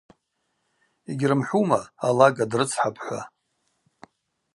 [1.11, 3.21] Йгьрымхӏвума: Алага дрыцхӏапӏ– хӏва.